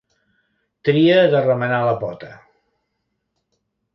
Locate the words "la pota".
1.87-2.31